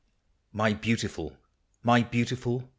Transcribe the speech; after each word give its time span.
My 0.55 0.73
beautiful! 0.73 1.37
my 1.83 2.01
beautiful 2.01 2.67